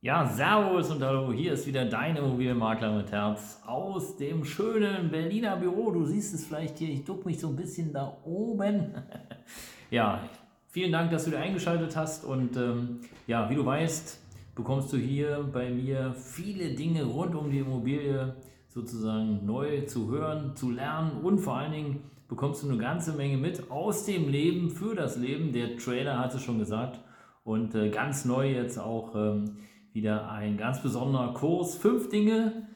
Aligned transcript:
Ja, 0.00 0.24
Servus 0.24 0.92
und 0.92 1.02
Hallo, 1.02 1.32
hier 1.32 1.54
ist 1.54 1.66
wieder 1.66 1.84
dein 1.84 2.14
Immobilienmakler 2.14 2.96
mit 2.98 3.10
Herz 3.10 3.60
aus 3.66 4.16
dem 4.16 4.44
schönen 4.44 5.10
Berliner 5.10 5.56
Büro. 5.56 5.90
Du 5.90 6.04
siehst 6.04 6.32
es 6.32 6.46
vielleicht 6.46 6.78
hier, 6.78 6.90
ich 6.90 7.04
duck 7.04 7.26
mich 7.26 7.40
so 7.40 7.48
ein 7.48 7.56
bisschen 7.56 7.92
da 7.92 8.16
oben. 8.24 8.94
ja, 9.90 10.20
vielen 10.68 10.92
Dank, 10.92 11.10
dass 11.10 11.24
du 11.24 11.32
dir 11.32 11.40
eingeschaltet 11.40 11.96
hast 11.96 12.24
und 12.24 12.56
ähm, 12.56 13.00
ja, 13.26 13.50
wie 13.50 13.56
du 13.56 13.66
weißt, 13.66 14.22
bekommst 14.54 14.92
du 14.92 14.98
hier 14.98 15.44
bei 15.52 15.68
mir 15.68 16.14
viele 16.14 16.76
Dinge 16.76 17.02
rund 17.02 17.34
um 17.34 17.50
die 17.50 17.58
Immobilie 17.58 18.36
sozusagen 18.68 19.44
neu 19.44 19.80
zu 19.86 20.08
hören, 20.12 20.54
zu 20.54 20.70
lernen 20.70 21.24
und 21.24 21.40
vor 21.40 21.56
allen 21.56 21.72
Dingen 21.72 22.02
bekommst 22.28 22.62
du 22.62 22.68
eine 22.68 22.78
ganze 22.78 23.14
Menge 23.14 23.36
mit 23.36 23.68
aus 23.68 24.04
dem 24.04 24.28
Leben 24.28 24.70
für 24.70 24.94
das 24.94 25.16
Leben. 25.16 25.52
Der 25.52 25.76
Trailer 25.76 26.20
hat 26.20 26.32
es 26.36 26.44
schon 26.44 26.60
gesagt 26.60 27.00
und 27.42 27.74
äh, 27.74 27.88
ganz 27.90 28.24
neu 28.24 28.52
jetzt 28.52 28.78
auch. 28.78 29.16
Ähm, 29.16 29.56
wieder 29.98 30.30
ein 30.30 30.56
ganz 30.56 30.80
besonderer 30.80 31.34
Kurs. 31.34 31.74
Fünf 31.74 32.08
Dinge, 32.08 32.68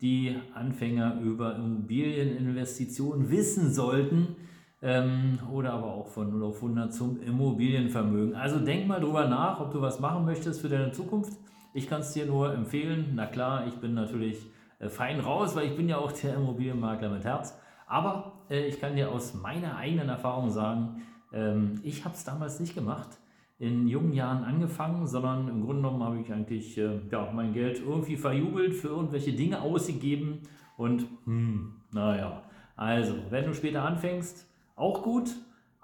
die 0.00 0.34
Anfänger 0.54 1.20
über 1.20 1.54
Immobilieninvestitionen 1.56 3.30
wissen 3.30 3.70
sollten 3.70 4.36
ähm, 4.80 5.38
oder 5.52 5.74
aber 5.74 5.88
auch 5.92 6.06
von 6.06 6.30
0 6.30 6.42
auf 6.42 6.56
100 6.56 6.94
zum 6.94 7.20
Immobilienvermögen. 7.20 8.34
Also 8.34 8.60
denk 8.60 8.86
mal 8.86 8.98
drüber 8.98 9.28
nach, 9.28 9.60
ob 9.60 9.72
du 9.72 9.82
was 9.82 10.00
machen 10.00 10.24
möchtest 10.24 10.62
für 10.62 10.70
deine 10.70 10.90
Zukunft. 10.92 11.34
Ich 11.74 11.86
kann 11.86 12.00
es 12.00 12.14
dir 12.14 12.24
nur 12.24 12.54
empfehlen. 12.54 13.12
Na 13.14 13.26
klar, 13.26 13.66
ich 13.66 13.74
bin 13.74 13.92
natürlich 13.92 14.38
äh, 14.78 14.88
fein 14.88 15.20
raus, 15.20 15.54
weil 15.54 15.66
ich 15.66 15.76
bin 15.76 15.86
ja 15.86 15.98
auch 15.98 16.12
der 16.12 16.34
Immobilienmakler 16.34 17.10
mit 17.10 17.24
Herz. 17.24 17.58
Aber 17.86 18.40
äh, 18.48 18.66
ich 18.66 18.80
kann 18.80 18.96
dir 18.96 19.10
aus 19.10 19.34
meiner 19.34 19.76
eigenen 19.76 20.08
Erfahrung 20.08 20.48
sagen, 20.48 21.02
ähm, 21.30 21.78
ich 21.82 22.06
habe 22.06 22.14
es 22.14 22.24
damals 22.24 22.58
nicht 22.58 22.74
gemacht 22.74 23.18
in 23.60 23.86
jungen 23.86 24.14
Jahren 24.14 24.42
angefangen, 24.42 25.06
sondern 25.06 25.46
im 25.48 25.64
Grunde 25.64 25.82
genommen 25.82 26.02
habe 26.02 26.18
ich 26.18 26.32
eigentlich 26.32 26.76
äh, 26.78 26.98
ja, 27.12 27.30
mein 27.32 27.52
Geld 27.52 27.78
irgendwie 27.78 28.16
verjubelt, 28.16 28.74
für 28.74 28.88
irgendwelche 28.88 29.34
Dinge 29.34 29.60
ausgegeben 29.60 30.40
und 30.78 31.06
hm, 31.26 31.74
naja, 31.92 32.42
also 32.74 33.14
wenn 33.28 33.44
du 33.44 33.54
später 33.54 33.84
anfängst, 33.84 34.48
auch 34.76 35.02
gut, 35.02 35.30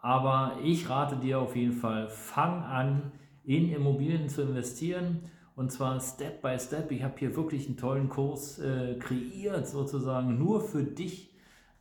aber 0.01 0.57
ich 0.65 0.89
rate 0.89 1.17
dir 1.17 1.39
auf 1.39 1.55
jeden 1.55 1.75
Fall, 1.75 2.09
fang 2.09 2.63
an, 2.63 3.13
in 3.45 3.71
Immobilien 3.71 4.31
zu 4.31 4.43
investieren 4.43 5.21
und 5.55 5.71
zwar 5.71 6.01
Step 6.01 6.41
by 6.41 6.59
Step. 6.59 6.91
Ich 6.91 7.03
habe 7.03 7.15
hier 7.19 7.37
wirklich 7.37 7.67
einen 7.67 7.77
tollen 7.77 8.09
Kurs 8.09 8.59
äh, 8.59 8.95
kreiert, 8.99 9.69
sozusagen 9.69 10.39
nur 10.39 10.63
für 10.63 10.83
dich. 10.83 11.31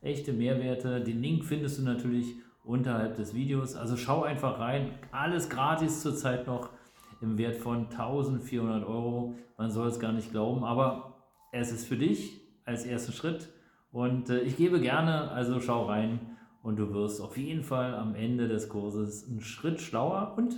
Echte 0.02 0.34
Mehrwerte. 0.34 1.00
Den 1.00 1.22
Link 1.22 1.44
findest 1.44 1.78
du 1.78 1.82
natürlich 1.82 2.36
unterhalb 2.66 3.16
des 3.16 3.34
Videos. 3.34 3.76
Also 3.76 3.96
schau 3.96 4.24
einfach 4.24 4.58
rein. 4.58 4.90
Alles 5.12 5.48
gratis 5.48 6.02
zurzeit 6.02 6.46
noch 6.46 6.70
im 7.20 7.38
Wert 7.38 7.56
von 7.56 7.86
1400 7.88 8.86
Euro. 8.86 9.34
Man 9.56 9.70
soll 9.70 9.88
es 9.88 10.00
gar 10.00 10.12
nicht 10.12 10.32
glauben, 10.32 10.64
aber 10.64 11.14
es 11.52 11.72
ist 11.72 11.86
für 11.86 11.96
dich 11.96 12.40
als 12.64 12.84
ersten 12.84 13.12
Schritt. 13.12 13.48
Und 13.92 14.28
äh, 14.28 14.40
ich 14.40 14.56
gebe 14.56 14.80
gerne, 14.80 15.30
also 15.30 15.60
schau 15.60 15.86
rein 15.86 16.20
und 16.62 16.76
du 16.76 16.92
wirst 16.92 17.20
auf 17.22 17.38
jeden 17.38 17.62
Fall 17.62 17.94
am 17.94 18.14
Ende 18.14 18.48
des 18.48 18.68
Kurses 18.68 19.26
einen 19.28 19.40
Schritt 19.40 19.80
schlauer. 19.80 20.34
Und 20.36 20.56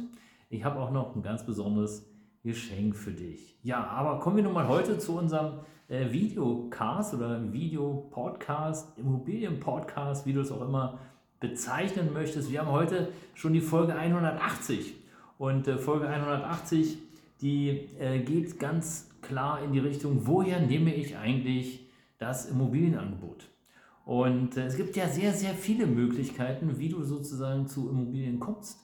ich 0.49 0.65
habe 0.65 0.81
auch 0.81 0.91
noch 0.91 1.15
ein 1.15 1.23
ganz 1.23 1.45
besonderes 1.45 2.11
Geschenk 2.43 2.97
für 2.97 3.13
dich. 3.13 3.59
Ja, 3.63 3.87
aber 3.87 4.19
kommen 4.19 4.37
wir 4.37 4.45
nun 4.45 4.55
mal 4.55 4.67
heute 4.67 4.99
zu 4.99 5.17
unserem 5.17 5.61
äh, 5.89 6.11
Videocast 6.11 7.15
oder 7.15 7.53
Videopodcast, 7.53 8.99
Immobilienpodcast, 8.99 10.27
wie 10.27 10.33
du 10.33 10.41
es 10.41 10.51
auch 10.51 10.63
immer 10.63 10.99
bezeichnen 11.41 12.13
möchtest. 12.13 12.51
Wir 12.51 12.61
haben 12.61 12.73
heute 12.73 13.13
schon 13.35 13.53
die 13.53 13.61
Folge 13.61 13.95
180 13.95 14.95
und 15.39 15.69
äh, 15.69 15.79
Folge 15.79 16.09
180, 16.09 16.99
die 17.41 17.89
äh, 17.99 18.21
geht 18.21 18.59
ganz 18.59 19.09
klar 19.23 19.63
in 19.63 19.73
die 19.73 19.79
Richtung, 19.79 20.27
woher 20.27 20.61
nehme 20.61 20.93
ich 20.93 21.17
eigentlich 21.17 21.87
das 22.19 22.47
Immobilienangebot? 22.47 23.47
Und 24.05 24.57
äh, 24.57 24.67
es 24.67 24.77
gibt 24.77 24.97
ja 24.97 25.09
sehr, 25.09 25.33
sehr 25.33 25.55
viele 25.55 25.87
Möglichkeiten, 25.87 26.79
wie 26.79 26.89
du 26.89 27.03
sozusagen 27.05 27.69
zu 27.69 27.89
Immobilien 27.89 28.41
kommst. 28.41 28.81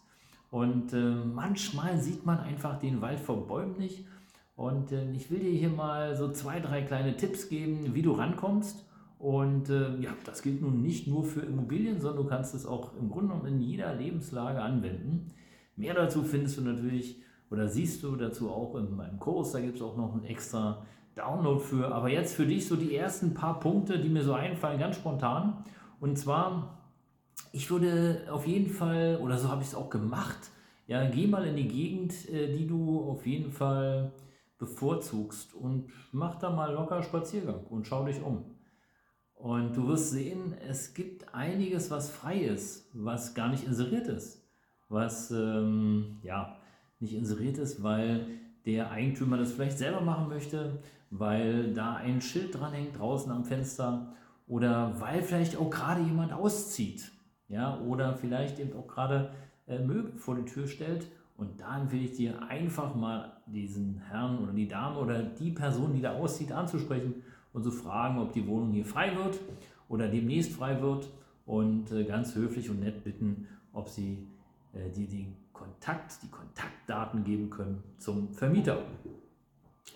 Und 0.51 0.93
manchmal 0.93 1.99
sieht 1.99 2.25
man 2.25 2.39
einfach 2.39 2.79
den 2.79 3.01
Wald 3.01 3.19
vor 3.19 3.49
Bäumen 3.49 3.77
nicht. 3.77 4.07
Und 4.55 4.93
ich 4.93 5.29
will 5.29 5.41
dir 5.41 5.51
hier 5.51 5.69
mal 5.69 6.15
so 6.15 6.31
zwei, 6.31 6.61
drei 6.61 6.83
kleine 6.83 7.17
Tipps 7.17 7.49
geben, 7.49 7.93
wie 7.93 8.03
du 8.03 8.13
rankommst 8.13 8.85
und 9.25 9.71
äh, 9.71 9.97
ja, 10.01 10.11
das 10.27 10.43
gilt 10.43 10.61
nun 10.61 10.83
nicht 10.83 11.07
nur 11.07 11.25
für 11.25 11.41
Immobilien, 11.41 11.99
sondern 11.99 12.25
du 12.25 12.29
kannst 12.29 12.55
es 12.55 12.67
auch 12.67 12.95
im 13.01 13.09
Grunde 13.09 13.29
genommen 13.29 13.47
in 13.55 13.61
jeder 13.63 13.95
Lebenslage 13.95 14.61
anwenden. 14.61 15.33
Mehr 15.77 15.95
dazu 15.95 16.23
findest 16.23 16.59
du 16.59 16.61
natürlich 16.61 17.23
oder 17.49 17.67
siehst 17.67 18.03
du 18.03 18.17
dazu 18.17 18.51
auch 18.51 18.75
in 18.75 18.95
meinem 18.95 19.19
Kurs. 19.19 19.53
Da 19.53 19.61
gibt 19.61 19.77
es 19.77 19.83
auch 19.83 19.97
noch 19.97 20.13
einen 20.13 20.25
extra 20.25 20.85
Download 21.15 21.59
für. 21.59 21.95
Aber 21.95 22.11
jetzt 22.11 22.35
für 22.35 22.45
dich 22.45 22.69
so 22.69 22.77
die 22.77 22.95
ersten 22.95 23.33
paar 23.33 23.61
Punkte, 23.61 23.99
die 23.99 24.11
mir 24.11 24.23
so 24.23 24.35
einfallen, 24.35 24.79
ganz 24.79 24.97
spontan. 24.97 25.65
Und 26.01 26.19
zwar, 26.19 26.85
ich 27.51 27.71
würde 27.71 28.27
auf 28.31 28.47
jeden 28.47 28.69
Fall, 28.69 29.19
oder 29.23 29.39
so 29.39 29.49
habe 29.49 29.63
ich 29.63 29.69
es 29.69 29.75
auch 29.75 29.89
gemacht, 29.89 30.51
ja, 30.87 31.09
geh 31.09 31.27
mal 31.27 31.47
in 31.47 31.57
die 31.57 31.69
Gegend, 31.69 32.29
äh, 32.29 32.53
die 32.53 32.67
du 32.67 33.01
auf 33.09 33.27
jeden 33.27 33.53
Fall 33.53 34.13
bevorzugst 34.59 35.55
und 35.55 35.87
mach 36.13 36.35
da 36.39 36.51
mal 36.51 36.75
locker 36.75 37.03
Spaziergang 37.03 37.65
und 37.71 37.87
schau 37.87 38.05
dich 38.05 38.21
um. 38.23 38.54
Und 39.45 39.77
du 39.77 39.87
wirst 39.89 40.13
sehen, 40.13 40.55
es 40.67 40.95
gibt 40.95 41.35
einiges, 41.35 41.91
was 41.91 42.11
frei 42.11 42.39
ist, 42.39 42.89
was 42.95 43.35
gar 43.35 43.51
nicht 43.51 43.67
inseriert 43.67 44.07
ist. 44.07 44.43
Was 44.89 45.31
ähm, 45.33 46.17
ja 46.23 46.57
nicht 46.99 47.13
inseriert 47.13 47.59
ist, 47.59 47.83
weil 47.83 48.27
der 48.65 48.91
Eigentümer 48.91 49.37
das 49.37 49.53
vielleicht 49.53 49.77
selber 49.77 50.01
machen 50.01 50.29
möchte, 50.29 50.79
weil 51.11 51.75
da 51.75 51.97
ein 51.97 52.23
Schild 52.23 52.59
dran 52.59 52.73
hängt 52.73 52.99
draußen 52.99 53.31
am 53.31 53.45
Fenster 53.45 54.15
oder 54.47 54.99
weil 54.99 55.23
vielleicht 55.23 55.59
auch 55.59 55.69
gerade 55.69 56.01
jemand 56.01 56.33
auszieht. 56.33 57.13
Ja, 57.49 57.79
oder 57.81 58.15
vielleicht 58.15 58.59
eben 58.59 58.73
auch 58.73 58.89
gerade 58.89 59.29
äh, 59.67 59.79
Möbel 59.79 60.17
vor 60.17 60.37
die 60.37 60.47
Tür 60.47 60.67
stellt. 60.67 61.07
Und 61.37 61.61
da 61.61 61.79
empfehle 61.79 62.05
ich 62.05 62.17
dir 62.17 62.43
einfach 62.49 62.95
mal 62.95 63.43
diesen 63.45 63.99
Herrn 64.09 64.39
oder 64.39 64.53
die 64.55 64.69
Dame 64.69 64.99
oder 64.99 65.23
die 65.23 65.51
Person, 65.51 65.93
die 65.93 66.01
da 66.01 66.15
auszieht, 66.15 66.51
anzusprechen 66.51 67.23
und 67.55 67.65
zu 67.65 67.71
fragen, 67.71 68.19
ob 68.19 68.33
die 68.33 68.47
Wohnung 68.47 68.73
hier 68.73 68.85
frei 68.85 69.17
wird 69.17 69.41
oder 69.89 70.09
demnächst 70.09 70.53
frei 70.53 70.83
wird 70.83 71.09
und 71.47 71.91
äh, 71.93 72.05
ganz 72.05 72.35
höflich 72.35 72.69
und 72.69 72.81
nett 72.81 73.03
bitten, 73.03 73.49
ob 73.73 73.89
sie 73.89 74.27
äh, 74.75 74.91
dir 74.91 75.09
den 75.09 75.37
Kontakt, 75.53 76.23
die 76.23 76.29
Kontaktdaten 76.29 77.25
geben 77.25 77.49
können 77.49 77.83
zum 77.97 78.29
Vermieter. 78.35 78.83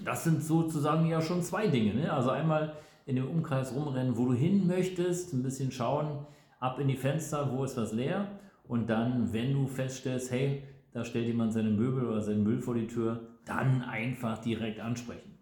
Das 0.05 0.25
sind 0.25 0.43
sozusagen 0.43 1.07
ja 1.07 1.21
schon 1.21 1.43
zwei 1.43 1.67
Dinge. 1.67 1.95
Ne? 1.95 2.13
Also 2.13 2.31
einmal 2.31 2.75
in 3.07 3.17
dem 3.17 3.29
Umkreis 3.29 3.75
rumrennen, 3.75 4.17
wo 4.17 4.27
du 4.27 4.35
hin 4.35 4.67
möchtest, 4.67 5.33
ein 5.33 5.43
bisschen 5.43 5.73
schauen, 5.73 6.27
ab 6.61 6.79
in 6.79 6.89
die 6.89 6.97
Fenster, 6.97 7.51
wo 7.53 7.65
ist 7.65 7.77
was 7.77 7.93
leer 7.93 8.29
und 8.69 8.89
dann, 8.89 9.33
wenn 9.33 9.55
du 9.55 9.67
feststellst, 9.67 10.31
hey, 10.31 10.63
da 10.93 11.05
stellt 11.05 11.27
jemand 11.27 11.53
seine 11.53 11.71
Möbel 11.71 12.07
oder 12.07 12.21
seinen 12.21 12.45
Müll 12.45 12.61
vor 12.61 12.75
die 12.75 12.87
Tür, 12.87 13.21
dann 13.45 13.83
einfach 13.83 14.39
direkt 14.39 14.79
ansprechen. 14.79 15.38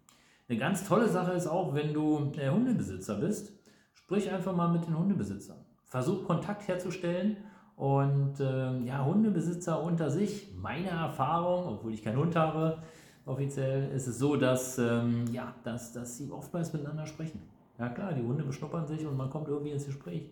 Eine 0.49 0.59
ganz 0.59 0.87
tolle 0.87 1.09
Sache 1.09 1.33
ist 1.33 1.49
auch, 1.49 1.75
wenn 1.75 1.93
du 1.93 2.33
äh, 2.37 2.51
Hundebesitzer 2.51 3.17
bist, 3.17 3.53
sprich 3.95 4.31
einfach 4.31 4.55
mal 4.55 4.69
mit 4.69 4.87
den 4.87 4.97
Hundebesitzern. 4.97 5.57
Versuch 5.87 6.25
Kontakt 6.25 6.69
herzustellen 6.69 7.37
und 7.75 8.39
äh, 8.39 8.79
ja, 8.81 9.05
Hundebesitzer 9.05 9.83
unter 9.83 10.09
sich, 10.09 10.53
meine 10.57 10.89
Erfahrung, 10.89 11.75
obwohl 11.75 11.93
ich 11.93 12.03
keinen 12.03 12.19
Hund 12.19 12.37
habe, 12.37 12.79
offiziell 13.25 13.91
ist 13.91 14.07
es 14.07 14.21
so, 14.21 14.37
dass, 14.37 14.79
ähm, 14.79 15.25
ja, 15.33 15.53
dass, 15.65 15.93
dass 15.93 16.17
sie 16.17 16.31
oftmals 16.31 16.73
miteinander 16.73 17.07
sprechen. 17.07 17.43
Ja 17.79 17.89
klar, 17.89 18.13
die 18.13 18.23
Hunde 18.23 18.45
beschnuppern 18.45 18.87
sich 18.87 19.05
und 19.05 19.17
man 19.17 19.31
kommt 19.31 19.49
irgendwie 19.49 19.73
ins 19.73 19.87
Gespräch. 19.87 20.31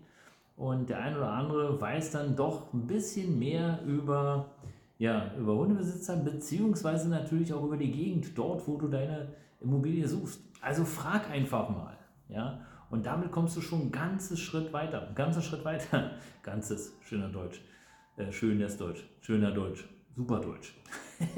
Und 0.57 0.91
der 0.91 1.01
ein 1.01 1.17
oder 1.17 1.33
andere 1.33 1.81
weiß 1.81 2.13
dann 2.13 2.37
doch 2.37 2.73
ein 2.73 2.87
bisschen 2.87 3.37
mehr 3.37 3.81
über, 3.85 4.47
ja, 4.99 5.33
über 5.37 5.57
Hundebesitzer, 5.57 6.17
beziehungsweise 6.19 7.09
natürlich 7.09 7.53
auch 7.53 7.65
über 7.65 7.77
die 7.77 7.91
Gegend, 7.91 8.39
dort, 8.39 8.67
wo 8.69 8.77
du 8.77 8.87
deine 8.87 9.27
Immobilie 9.65 10.07
suchst. 10.07 10.41
Also 10.61 10.85
frag 10.85 11.29
einfach 11.31 11.69
mal. 11.69 11.99
Ja? 12.29 12.61
Und 12.91 13.05
damit 13.05 13.33
kommst 13.33 13.57
du 13.57 13.61
schon 13.61 13.81
einen 13.81 13.93
ganzen 13.93 14.37
Schritt 14.37 14.73
weiter. 14.73 15.09
Ein 15.09 15.15
ganzer 15.15 15.43
Schritt 15.43 15.65
weiter. 15.65 16.13
Ganzes, 16.43 16.97
schöner 17.01 17.29
Deutsch. 17.29 17.61
Äh, 18.17 18.31
schön 18.31 18.61
das 18.61 18.77
Deutsch. 18.77 19.05
Schöner 19.21 19.51
Deutsch. 19.51 19.85
Super 20.15 20.41
Deutsch. 20.41 20.75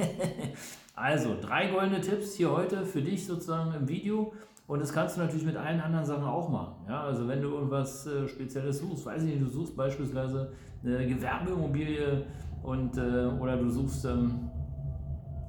Also, 0.99 1.37
drei 1.39 1.67
goldene 1.67 2.01
Tipps 2.01 2.37
hier 2.37 2.51
heute 2.51 2.87
für 2.87 3.03
dich 3.03 3.27
sozusagen 3.27 3.75
im 3.75 3.87
Video. 3.87 4.33
Und 4.67 4.81
das 4.81 4.95
kannst 4.95 5.17
du 5.17 5.21
natürlich 5.21 5.45
mit 5.45 5.55
allen 5.55 5.79
anderen 5.79 6.07
Sachen 6.07 6.25
auch 6.25 6.49
machen. 6.49 6.87
Ja, 6.89 7.03
also 7.05 7.29
wenn 7.29 7.43
du 7.43 7.51
irgendwas 7.51 8.07
äh, 8.07 8.27
Spezielles 8.27 8.79
suchst, 8.79 9.05
weiß 9.05 9.23
ich 9.23 9.35
nicht, 9.35 9.43
du 9.43 9.47
suchst 9.47 9.77
beispielsweise 9.77 10.53
eine 10.83 11.07
Gewerbeimmobilie 11.07 12.25
und, 12.63 12.97
äh, 12.97 13.27
oder 13.39 13.59
du 13.59 13.69
suchst, 13.69 14.07
ähm, 14.07 14.51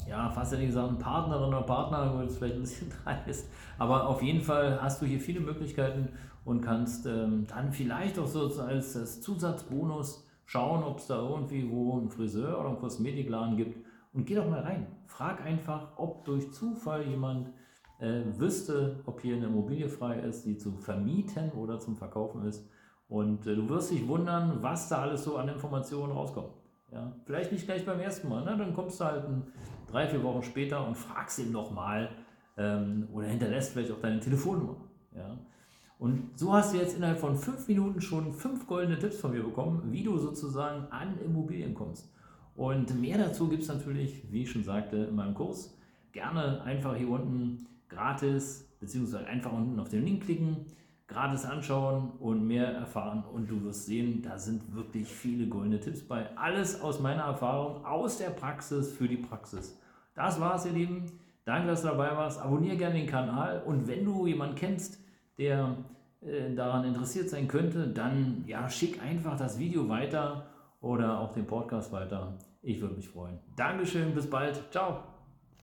ja, 0.07 0.30
fast 0.30 0.51
hätte 0.51 0.62
ich 0.63 0.69
gesagt, 0.69 0.89
einen 0.89 1.00
Partnerin 1.00 1.50
oder 1.50 1.63
Partner, 1.63 2.13
wo 2.15 2.21
es 2.21 2.38
vielleicht 2.38 2.56
ein 2.56 2.62
bisschen 2.62 2.92
dran 3.04 3.18
ist. 3.25 3.50
Aber 3.77 4.07
auf 4.07 4.21
jeden 4.21 4.42
Fall 4.42 4.81
hast 4.81 5.01
du 5.01 5.06
hier 5.06 5.19
viele 5.19 5.39
Möglichkeiten 5.39 6.09
und 6.45 6.62
kannst 6.62 7.06
ähm, 7.06 7.45
dann 7.48 7.71
vielleicht 7.71 8.18
auch 8.19 8.27
so 8.27 8.44
als, 8.62 8.95
als 8.95 9.21
Zusatzbonus 9.21 10.25
schauen, 10.45 10.83
ob 10.83 11.00
es 11.00 11.07
da 11.07 11.18
irgendwie 11.18 11.69
wo 11.69 11.98
einen 11.98 12.09
Friseur 12.09 12.59
oder 12.59 12.69
einen 12.69 12.80
Kosmetikladen 12.80 13.57
gibt. 13.57 13.86
Und 14.13 14.25
geh 14.25 14.36
doch 14.36 14.50
mal 14.50 14.62
rein. 14.62 14.88
Frag 15.06 15.45
einfach, 15.45 15.98
ob 15.98 16.25
durch 16.25 16.51
Zufall 16.54 17.06
jemand 17.06 17.50
äh, 18.00 18.21
wüsste, 18.38 19.01
ob 19.06 19.21
hier 19.21 19.36
eine 19.36 19.48
Immobilie 19.48 19.89
frei 19.89 20.19
ist, 20.19 20.45
die 20.45 20.57
zu 20.57 20.71
vermieten 20.71 21.51
oder 21.51 21.80
zum 21.80 21.98
Verkaufen 21.98 22.45
ist. 22.45 22.68
Und 23.09 23.45
äh, 23.45 23.56
du 23.56 23.68
wirst 23.69 23.92
dich 23.92 24.07
wundern, 24.07 24.57
was 24.62 24.89
da 24.89 25.01
alles 25.01 25.24
so 25.24 25.38
an 25.38 25.50
Informationen 25.50 26.13
rauskommt. 26.13 26.50
Ja? 26.92 27.13
Vielleicht 27.25 27.51
nicht 27.51 27.66
gleich 27.66 27.86
beim 27.86 28.00
ersten 28.00 28.30
Mal, 28.30 28.44
ne? 28.44 28.56
dann 28.57 28.74
kommst 28.74 29.00
du 29.00 29.06
halt 29.06 29.25
ein, 29.25 29.44
drei, 29.88 30.07
vier 30.07 30.24
Wochen 30.24 30.44
später 30.44 30.86
und 30.86 30.95
fragst 30.95 31.39
ihn 31.39 31.51
nochmal 31.51 32.10
ähm, 32.57 33.07
oder 33.12 33.28
hinterlässt 33.28 33.74
vielleicht 33.74 33.92
auch 33.92 34.00
deine 34.00 34.19
Telefonnummer. 34.19 34.78
Ja? 35.16 35.38
Und 36.00 36.38
so 36.38 36.54
hast 36.54 36.74
du 36.74 36.78
jetzt 36.78 36.95
innerhalb 36.95 37.19
von 37.19 37.36
fünf 37.36 37.68
Minuten 37.68 38.01
schon 38.01 38.31
fünf 38.31 38.68
goldene 38.68 39.00
Tipps 39.00 39.18
von 39.18 39.31
mir 39.31 39.44
bekommen, 39.44 39.92
wie 39.92 40.04
du 40.04 40.18
sozusagen 40.18 40.92
an 40.92 41.18
Immobilien 41.19 41.74
kommst. 41.74 42.12
Und 42.56 43.00
mehr 43.00 43.18
dazu 43.18 43.48
gibt 43.48 43.63
es 43.63 43.69
natürlich, 43.69 44.31
wie 44.31 44.44
ich 44.44 44.51
schon 44.51 44.63
sagte, 44.63 44.98
in 44.98 45.16
meinem 45.16 45.33
Kurs. 45.33 45.75
Gerne 46.12 46.62
einfach 46.63 46.95
hier 46.95 47.10
unten 47.10 47.68
gratis, 47.90 48.68
beziehungsweise 48.80 49.25
einfach 49.25 49.51
unten 49.51 49.80
auf 49.80 49.90
den 49.90 50.04
Link 50.04 50.24
klicken, 50.24 50.66
gratis 51.07 51.45
anschauen 51.45 52.12
und 52.19 52.45
mehr 52.45 52.68
erfahren. 52.68 53.24
Und 53.33 53.50
du 53.50 53.63
wirst 53.63 53.86
sehen, 53.86 54.21
da 54.21 54.38
sind 54.38 54.75
wirklich 54.75 55.07
viele 55.07 55.48
goldene 55.48 55.80
Tipps 55.80 56.01
bei. 56.01 56.36
Alles 56.38 56.81
aus 56.81 57.00
meiner 57.00 57.24
Erfahrung, 57.24 57.86
aus 57.86 58.18
der 58.18 58.30
Praxis 58.30 58.92
für 58.92 59.07
die 59.07 59.18
Praxis. 59.18 59.80
Das 60.13 60.39
war's, 60.39 60.65
ihr 60.65 60.74
Lieben. 60.74 61.06
Danke, 61.45 61.68
dass 61.68 61.81
du 61.81 61.88
dabei 61.88 62.15
warst. 62.15 62.42
Abonniere 62.42 62.75
gerne 62.75 62.95
den 62.95 63.07
Kanal. 63.07 63.63
Und 63.65 63.88
wenn 63.88 64.04
du 64.04 64.27
jemanden 64.27 64.56
kennst, 64.56 65.00
der 65.38 65.77
äh, 66.21 66.54
daran 66.54 66.83
interessiert 66.83 67.30
sein 67.30 67.48
könnte, 67.48 67.88
dann 67.88 68.44
ja, 68.48 68.69
schick 68.69 69.01
einfach 69.01 69.38
das 69.38 69.57
Video 69.57 69.88
weiter 69.88 70.48
oder 70.81 71.19
auch 71.19 71.31
den 71.31 71.45
Podcast 71.45 71.92
weiter. 71.92 72.38
Ich 72.62 72.81
würde 72.81 72.95
mich 72.95 73.07
freuen. 73.07 73.39
Dankeschön, 73.56 74.13
bis 74.13 74.30
bald. 74.30 74.62
Ciao. 74.71 75.17